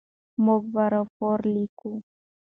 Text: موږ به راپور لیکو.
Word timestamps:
موږ 0.45 0.63
به 0.73 0.83
راپور 0.93 1.39
لیکو. 1.53 1.91